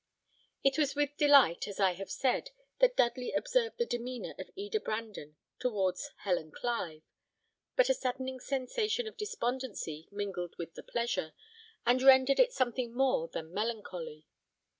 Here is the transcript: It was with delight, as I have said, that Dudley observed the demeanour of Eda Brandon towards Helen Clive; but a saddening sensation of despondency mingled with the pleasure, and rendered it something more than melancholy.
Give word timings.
It 0.63 0.79
was 0.79 0.95
with 0.95 1.15
delight, 1.15 1.67
as 1.67 1.79
I 1.79 1.91
have 1.91 2.09
said, 2.09 2.49
that 2.79 2.95
Dudley 2.97 3.33
observed 3.33 3.77
the 3.77 3.85
demeanour 3.85 4.33
of 4.39 4.49
Eda 4.55 4.79
Brandon 4.79 5.35
towards 5.59 6.09
Helen 6.23 6.49
Clive; 6.51 7.03
but 7.75 7.87
a 7.87 7.93
saddening 7.93 8.39
sensation 8.39 9.05
of 9.05 9.15
despondency 9.15 10.07
mingled 10.11 10.55
with 10.57 10.73
the 10.73 10.81
pleasure, 10.81 11.33
and 11.85 12.01
rendered 12.01 12.39
it 12.39 12.51
something 12.51 12.95
more 12.95 13.27
than 13.27 13.53
melancholy. 13.53 14.25